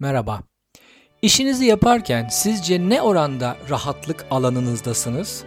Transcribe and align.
Merhaba. 0.00 0.40
İşinizi 1.22 1.64
yaparken 1.64 2.28
sizce 2.30 2.88
ne 2.88 3.02
oranda 3.02 3.56
rahatlık 3.70 4.26
alanınızdasınız? 4.30 5.44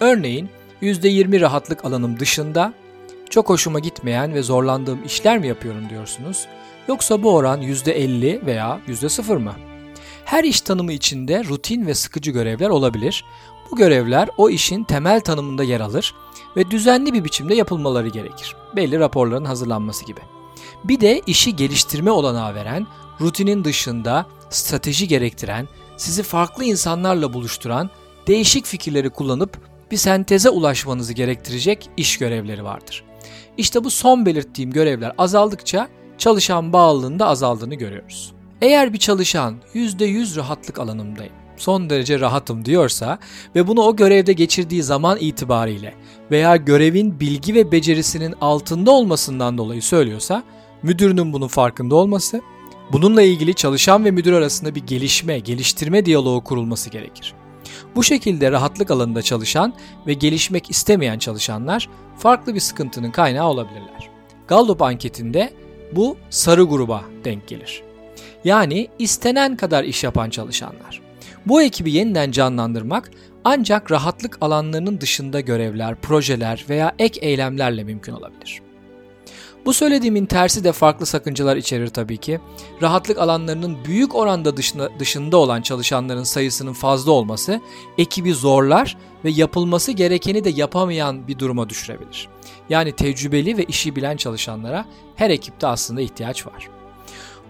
Örneğin 0.00 0.48
%20 0.82 1.40
rahatlık 1.40 1.84
alanım 1.84 2.20
dışında 2.20 2.74
çok 3.30 3.48
hoşuma 3.48 3.78
gitmeyen 3.78 4.34
ve 4.34 4.42
zorlandığım 4.42 5.04
işler 5.04 5.38
mi 5.38 5.46
yapıyorum 5.48 5.90
diyorsunuz? 5.90 6.46
Yoksa 6.88 7.22
bu 7.22 7.34
oran 7.34 7.62
%50 7.62 8.46
veya 8.46 8.80
%0 8.88 9.38
mı? 9.38 9.52
Her 10.24 10.44
iş 10.44 10.60
tanımı 10.60 10.92
içinde 10.92 11.44
rutin 11.44 11.86
ve 11.86 11.94
sıkıcı 11.94 12.30
görevler 12.30 12.68
olabilir. 12.68 13.24
Bu 13.70 13.76
görevler 13.76 14.28
o 14.36 14.50
işin 14.50 14.84
temel 14.84 15.20
tanımında 15.20 15.64
yer 15.64 15.80
alır 15.80 16.14
ve 16.56 16.70
düzenli 16.70 17.14
bir 17.14 17.24
biçimde 17.24 17.54
yapılmaları 17.54 18.08
gerekir. 18.08 18.56
Belli 18.76 18.98
raporların 18.98 19.44
hazırlanması 19.44 20.04
gibi. 20.06 20.20
Bir 20.84 21.00
de 21.00 21.22
işi 21.26 21.56
geliştirme 21.56 22.10
olanağı 22.10 22.54
veren, 22.54 22.86
rutinin 23.20 23.64
dışında 23.64 24.26
strateji 24.50 25.08
gerektiren, 25.08 25.68
sizi 25.96 26.22
farklı 26.22 26.64
insanlarla 26.64 27.32
buluşturan, 27.32 27.90
değişik 28.26 28.66
fikirleri 28.66 29.10
kullanıp 29.10 29.58
bir 29.90 29.96
senteze 29.96 30.50
ulaşmanızı 30.50 31.12
gerektirecek 31.12 31.90
iş 31.96 32.18
görevleri 32.18 32.64
vardır. 32.64 33.04
İşte 33.56 33.84
bu 33.84 33.90
son 33.90 34.26
belirttiğim 34.26 34.70
görevler 34.70 35.12
azaldıkça 35.18 35.88
çalışan 36.18 36.72
bağlılığında 36.72 37.26
azaldığını 37.26 37.74
görüyoruz. 37.74 38.32
Eğer 38.60 38.92
bir 38.92 38.98
çalışan 38.98 39.56
%100 39.74 40.36
rahatlık 40.36 40.78
alanımdayım, 40.78 41.32
son 41.56 41.90
derece 41.90 42.20
rahatım 42.20 42.64
diyorsa 42.64 43.18
ve 43.54 43.66
bunu 43.66 43.80
o 43.80 43.96
görevde 43.96 44.32
geçirdiği 44.32 44.82
zaman 44.82 45.18
itibariyle 45.20 45.94
veya 46.30 46.56
görevin 46.56 47.20
bilgi 47.20 47.54
ve 47.54 47.72
becerisinin 47.72 48.34
altında 48.40 48.90
olmasından 48.90 49.58
dolayı 49.58 49.82
söylüyorsa 49.82 50.42
müdürünün 50.82 51.32
bunun 51.32 51.48
farkında 51.48 51.94
olması, 51.94 52.40
bununla 52.92 53.22
ilgili 53.22 53.54
çalışan 53.54 54.04
ve 54.04 54.10
müdür 54.10 54.32
arasında 54.32 54.74
bir 54.74 54.86
gelişme, 54.86 55.38
geliştirme 55.38 56.06
diyaloğu 56.06 56.44
kurulması 56.44 56.90
gerekir. 56.90 57.34
Bu 57.96 58.02
şekilde 58.02 58.50
rahatlık 58.50 58.90
alanında 58.90 59.22
çalışan 59.22 59.74
ve 60.06 60.12
gelişmek 60.12 60.70
istemeyen 60.70 61.18
çalışanlar 61.18 61.88
farklı 62.18 62.54
bir 62.54 62.60
sıkıntının 62.60 63.10
kaynağı 63.10 63.48
olabilirler. 63.48 64.10
Gallup 64.48 64.82
anketinde 64.82 65.52
bu 65.92 66.16
sarı 66.30 66.62
gruba 66.62 67.04
denk 67.24 67.48
gelir. 67.48 67.82
Yani 68.44 68.88
istenen 68.98 69.56
kadar 69.56 69.84
iş 69.84 70.04
yapan 70.04 70.30
çalışanlar. 70.30 71.00
Bu 71.46 71.62
ekibi 71.62 71.92
yeniden 71.92 72.30
canlandırmak 72.30 73.10
ancak 73.44 73.90
rahatlık 73.90 74.38
alanlarının 74.40 75.00
dışında 75.00 75.40
görevler, 75.40 75.94
projeler 75.94 76.64
veya 76.68 76.94
ek 76.98 77.20
eylemlerle 77.20 77.84
mümkün 77.84 78.12
olabilir. 78.12 78.60
Bu 79.64 79.72
söylediğimin 79.72 80.26
tersi 80.26 80.64
de 80.64 80.72
farklı 80.72 81.06
sakıncalar 81.06 81.56
içerir 81.56 81.88
tabii 81.88 82.16
ki. 82.16 82.40
Rahatlık 82.82 83.18
alanlarının 83.18 83.78
büyük 83.84 84.14
oranda 84.14 84.56
dışında, 84.56 84.90
dışında 84.98 85.36
olan 85.36 85.62
çalışanların 85.62 86.22
sayısının 86.22 86.72
fazla 86.72 87.12
olması 87.12 87.60
ekibi 87.98 88.34
zorlar 88.34 88.96
ve 89.24 89.30
yapılması 89.30 89.92
gerekeni 89.92 90.44
de 90.44 90.50
yapamayan 90.50 91.28
bir 91.28 91.38
duruma 91.38 91.68
düşürebilir. 91.68 92.28
Yani 92.68 92.92
tecrübeli 92.92 93.56
ve 93.56 93.64
işi 93.64 93.96
bilen 93.96 94.16
çalışanlara 94.16 94.86
her 95.16 95.30
ekipte 95.30 95.66
aslında 95.66 96.00
ihtiyaç 96.00 96.46
var. 96.46 96.68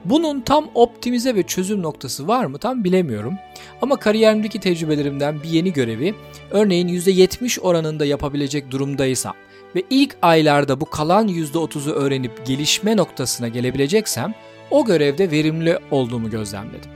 Bunun 0.05 0.41
tam 0.41 0.71
optimize 0.75 1.35
ve 1.35 1.43
çözüm 1.43 1.83
noktası 1.83 2.29
var 2.29 2.45
mı 2.45 2.59
tam 2.59 2.85
bilemiyorum. 2.85 3.35
Ama 3.83 3.97
kariyerimdeki 3.97 4.61
tecrübelerimden 4.61 5.43
bir 5.43 5.49
yeni 5.49 5.73
görevi 5.73 6.15
örneğin 6.51 6.89
%70 6.89 7.61
oranında 7.61 8.05
yapabilecek 8.05 8.71
durumdaysam 8.71 9.35
ve 9.75 9.83
ilk 9.91 10.17
aylarda 10.23 10.81
bu 10.81 10.91
kalan 10.91 11.29
%30'u 11.29 11.93
öğrenip 11.93 12.47
gelişme 12.47 12.97
noktasına 12.97 13.49
gelebileceksem 13.49 14.35
o 14.71 14.85
görevde 14.85 15.31
verimli 15.31 15.79
olduğumu 15.91 16.31
gözlemledim. 16.31 16.91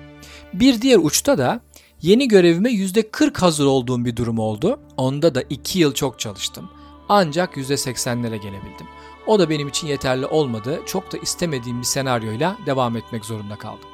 Bir 0.53 0.83
diğer 0.83 0.99
uçta 0.99 1.39
da 1.39 1.61
yeni 2.03 2.29
görevime 2.29 2.71
%40 2.71 3.39
hazır 3.41 3.67
olduğum 3.67 4.05
bir 4.05 4.17
durum 4.17 4.39
oldu. 4.39 4.81
Onda 4.97 5.35
da 5.35 5.43
2 5.51 5.79
yıl 5.79 5.95
çok 5.95 6.19
çalıştım. 6.19 6.71
Ancak 7.09 7.57
%80'lere 7.57 8.37
gelebildim. 8.37 8.87
O 9.27 9.39
da 9.39 9.51
benim 9.51 9.69
için 9.69 9.87
yeterli 9.87 10.27
olmadı. 10.27 10.81
Çok 10.87 11.13
da 11.13 11.19
istemediğim 11.19 11.81
bir 11.81 11.87
senaryoyla 11.87 12.57
devam 12.67 12.97
etmek 12.97 13.25
zorunda 13.25 13.57
kaldım. 13.57 13.89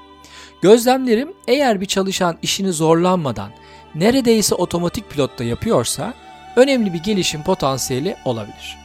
Gözlemlerim 0.63 1.33
eğer 1.49 1.81
bir 1.81 1.87
çalışan 1.87 2.39
işini 2.43 2.73
zorlanmadan 2.73 3.51
neredeyse 3.95 4.55
otomatik 4.55 5.11
pilotta 5.11 5.45
yapıyorsa 5.45 6.15
önemli 6.57 6.93
bir 6.93 7.03
gelişim 7.03 7.43
potansiyeli 7.43 8.17
olabilir. 8.25 8.79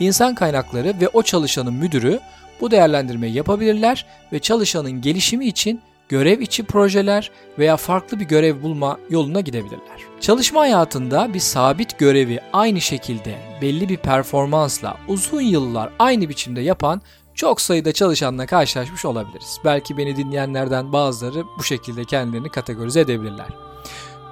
İnsan 0.00 0.34
kaynakları 0.34 0.94
ve 1.00 1.08
o 1.08 1.22
çalışanın 1.22 1.74
müdürü 1.74 2.20
bu 2.60 2.70
değerlendirmeyi 2.70 3.34
yapabilirler 3.34 4.06
ve 4.32 4.38
çalışanın 4.38 5.00
gelişimi 5.00 5.46
için 5.46 5.80
görev 6.08 6.40
içi 6.40 6.64
projeler 6.64 7.30
veya 7.58 7.76
farklı 7.76 8.20
bir 8.20 8.24
görev 8.24 8.62
bulma 8.62 8.98
yoluna 9.10 9.40
gidebilirler. 9.40 10.00
Çalışma 10.20 10.60
hayatında 10.60 11.34
bir 11.34 11.40
sabit 11.40 11.98
görevi 11.98 12.40
aynı 12.52 12.80
şekilde 12.80 13.38
belli 13.62 13.88
bir 13.88 13.96
performansla 13.96 14.96
uzun 15.08 15.40
yıllar 15.40 15.90
aynı 15.98 16.28
biçimde 16.28 16.60
yapan 16.60 17.02
çok 17.34 17.60
sayıda 17.60 17.92
çalışanla 17.92 18.46
karşılaşmış 18.46 19.04
olabiliriz. 19.04 19.58
Belki 19.64 19.96
beni 19.96 20.16
dinleyenlerden 20.16 20.92
bazıları 20.92 21.44
bu 21.58 21.62
şekilde 21.62 22.04
kendilerini 22.04 22.48
kategorize 22.48 23.00
edebilirler. 23.00 23.48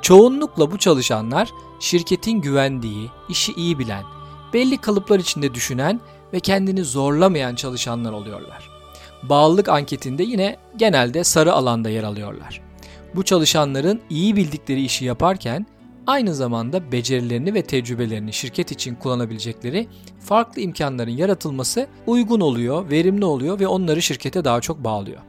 Çoğunlukla 0.03 0.71
bu 0.71 0.79
çalışanlar 0.79 1.51
şirketin 1.81 2.41
güvendiği, 2.41 3.11
işi 3.29 3.53
iyi 3.53 3.79
bilen, 3.79 4.05
belli 4.53 4.77
kalıplar 4.79 5.19
içinde 5.19 5.55
düşünen 5.55 6.01
ve 6.33 6.41
kendini 6.41 6.85
zorlamayan 6.85 7.55
çalışanlar 7.55 8.13
oluyorlar. 8.13 8.71
Bağlılık 9.23 9.69
anketinde 9.69 10.23
yine 10.23 10.57
genelde 10.77 11.25
sarı 11.25 11.53
alanda 11.53 11.91
yer 11.91 12.05
alıyorlar. 12.05 12.61
Bu 13.15 13.23
çalışanların 13.23 14.01
iyi 14.11 14.37
bildikleri 14.37 14.85
işi 14.85 15.05
yaparken 15.05 15.67
aynı 16.07 16.35
zamanda 16.35 16.93
becerilerini 16.93 17.55
ve 17.55 17.63
tecrübelerini 17.63 18.33
şirket 18.33 18.73
için 18.73 18.95
kullanabilecekleri 18.95 19.89
farklı 20.21 20.63
imkanların 20.63 21.17
yaratılması 21.17 21.87
uygun 22.07 22.41
oluyor, 22.41 22.91
verimli 22.91 23.25
oluyor 23.25 23.61
ve 23.61 23.67
onları 23.67 24.03
şirkete 24.03 24.45
daha 24.45 24.61
çok 24.61 24.85
bağlıyor. 24.85 25.21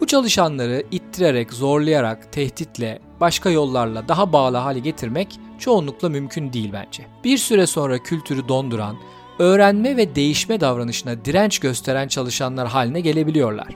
Bu 0.00 0.06
çalışanları 0.06 0.84
ittirerek, 0.90 1.52
zorlayarak, 1.52 2.32
tehditle, 2.32 2.98
başka 3.20 3.50
yollarla 3.50 4.08
daha 4.08 4.32
bağlı 4.32 4.56
hale 4.56 4.78
getirmek 4.78 5.40
çoğunlukla 5.58 6.08
mümkün 6.08 6.52
değil 6.52 6.70
bence. 6.72 7.06
Bir 7.24 7.38
süre 7.38 7.66
sonra 7.66 7.98
kültürü 7.98 8.48
donduran, 8.48 8.96
öğrenme 9.38 9.96
ve 9.96 10.14
değişme 10.14 10.60
davranışına 10.60 11.24
direnç 11.24 11.58
gösteren 11.58 12.08
çalışanlar 12.08 12.68
haline 12.68 13.00
gelebiliyorlar. 13.00 13.68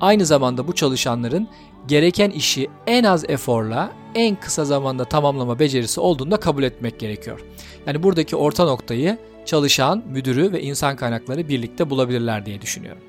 Aynı 0.00 0.26
zamanda 0.26 0.68
bu 0.68 0.74
çalışanların 0.74 1.48
gereken 1.88 2.30
işi 2.30 2.70
en 2.86 3.04
az 3.04 3.24
eforla 3.30 3.92
en 4.14 4.36
kısa 4.36 4.64
zamanda 4.64 5.04
tamamlama 5.04 5.58
becerisi 5.58 6.00
olduğunda 6.00 6.36
kabul 6.36 6.62
etmek 6.62 7.00
gerekiyor. 7.00 7.40
Yani 7.86 8.02
buradaki 8.02 8.36
orta 8.36 8.64
noktayı 8.64 9.18
çalışan, 9.46 10.02
müdürü 10.08 10.52
ve 10.52 10.62
insan 10.62 10.96
kaynakları 10.96 11.48
birlikte 11.48 11.90
bulabilirler 11.90 12.46
diye 12.46 12.60
düşünüyorum. 12.60 13.02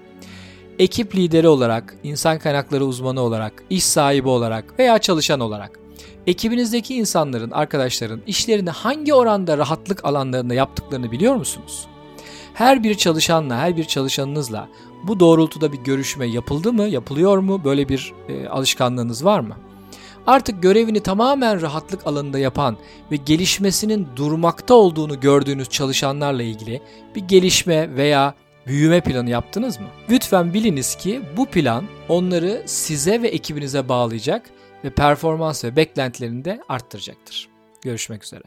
Ekip 0.80 1.16
lideri 1.16 1.48
olarak, 1.48 1.96
insan 2.04 2.40
kaynakları 2.40 2.86
uzmanı 2.86 3.22
olarak, 3.22 3.64
iş 3.70 3.84
sahibi 3.84 4.30
olarak 4.30 4.80
veya 4.80 5.00
çalışan 5.00 5.40
olarak 5.40 5.80
ekibinizdeki 6.28 6.96
insanların, 6.96 7.52
arkadaşların 7.52 8.22
işlerini 8.28 8.70
hangi 8.70 9.14
oranda 9.14 9.58
rahatlık 9.58 10.06
alanlarında 10.06 10.54
yaptıklarını 10.54 11.12
biliyor 11.12 11.36
musunuz? 11.36 11.88
Her 12.54 12.84
bir 12.84 12.96
çalışanla, 12.96 13.58
her 13.58 13.78
bir 13.78 13.84
çalışanınızla 13.84 14.70
bu 15.04 15.20
doğrultuda 15.20 15.72
bir 15.72 15.78
görüşme 15.78 16.26
yapıldı 16.26 16.74
mı, 16.74 16.84
yapılıyor 16.84 17.38
mu? 17.38 17.64
Böyle 17.64 17.90
bir 17.90 18.14
e, 18.30 18.48
alışkanlığınız 18.48 19.26
var 19.26 19.40
mı? 19.40 19.56
Artık 20.28 20.64
görevini 20.64 21.00
tamamen 21.00 21.62
rahatlık 21.62 22.08
alanında 22.08 22.40
yapan 22.40 22.78
ve 23.12 23.16
gelişmesinin 23.16 24.08
durmakta 24.16 24.74
olduğunu 24.74 25.20
gördüğünüz 25.20 25.70
çalışanlarla 25.70 26.44
ilgili 26.44 26.82
bir 27.16 27.22
gelişme 27.22 27.96
veya 27.96 28.34
büyüme 28.68 29.02
planı 29.02 29.30
yaptınız 29.30 29.80
mı? 29.80 29.88
Lütfen 30.10 30.54
biliniz 30.54 30.96
ki 30.96 31.22
bu 31.38 31.46
plan 31.46 31.86
onları 32.10 32.64
size 32.66 33.22
ve 33.22 33.28
ekibinize 33.28 33.90
bağlayacak 33.90 34.50
ve 34.84 34.90
performans 34.90 35.64
ve 35.64 35.76
beklentilerini 35.76 36.46
de 36.46 36.62
arttıracaktır. 36.70 37.50
Görüşmek 37.82 38.24
üzere. 38.24 38.44